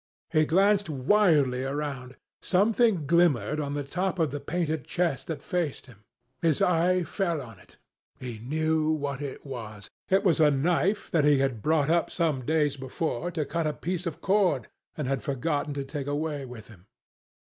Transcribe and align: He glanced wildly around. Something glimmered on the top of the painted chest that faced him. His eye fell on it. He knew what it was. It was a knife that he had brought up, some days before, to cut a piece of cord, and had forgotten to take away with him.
He 0.31 0.45
glanced 0.47 0.89
wildly 0.89 1.63
around. 1.63 2.15
Something 2.41 3.05
glimmered 3.05 3.59
on 3.59 3.75
the 3.75 3.83
top 3.83 4.17
of 4.17 4.31
the 4.31 4.39
painted 4.39 4.83
chest 4.83 5.27
that 5.27 5.43
faced 5.43 5.85
him. 5.85 6.03
His 6.41 6.59
eye 6.59 7.03
fell 7.03 7.39
on 7.39 7.59
it. 7.59 7.77
He 8.19 8.39
knew 8.39 8.89
what 8.89 9.21
it 9.21 9.45
was. 9.45 9.91
It 10.09 10.23
was 10.23 10.39
a 10.39 10.49
knife 10.49 11.11
that 11.11 11.23
he 11.23 11.37
had 11.37 11.61
brought 11.61 11.91
up, 11.91 12.09
some 12.09 12.43
days 12.47 12.77
before, 12.77 13.29
to 13.29 13.45
cut 13.45 13.67
a 13.67 13.73
piece 13.77 14.07
of 14.07 14.21
cord, 14.21 14.69
and 14.97 15.07
had 15.07 15.21
forgotten 15.21 15.75
to 15.75 15.85
take 15.85 16.07
away 16.07 16.45
with 16.45 16.67
him. 16.67 16.87